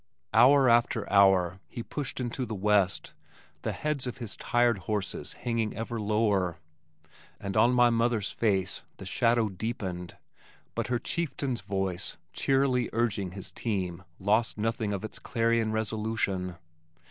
Hour 0.33 0.67
after 0.67 1.07
hour 1.13 1.59
he 1.67 1.83
pushed 1.83 2.19
into 2.19 2.43
the 2.43 2.55
west, 2.55 3.13
the 3.61 3.71
heads 3.71 4.07
of 4.07 4.17
his 4.17 4.35
tired 4.35 4.79
horses 4.89 5.33
hanging 5.33 5.75
ever 5.77 6.01
lower, 6.01 6.57
and 7.39 7.55
on 7.55 7.73
my 7.75 7.91
mother's 7.91 8.31
face 8.31 8.81
the 8.97 9.05
shadow 9.05 9.47
deepened, 9.47 10.17
but 10.73 10.87
her 10.87 10.97
chieftain's 10.97 11.61
voice 11.61 12.17
cheerily 12.33 12.89
urging 12.93 13.33
his 13.33 13.51
team 13.51 14.01
lost 14.17 14.57
nothing 14.57 14.91
of 14.91 15.03
its 15.05 15.19
clarion 15.19 15.71
resolution. 15.71 16.55